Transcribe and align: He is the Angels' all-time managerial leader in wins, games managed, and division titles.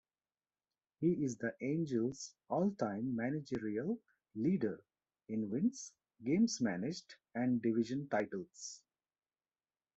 He 0.99 1.23
is 1.25 1.37
the 1.37 1.53
Angels' 1.61 2.33
all-time 2.49 3.15
managerial 3.15 3.99
leader 4.33 4.81
in 5.27 5.47
wins, 5.51 5.91
games 6.23 6.59
managed, 6.59 7.17
and 7.35 7.61
division 7.61 8.07
titles. 8.09 8.81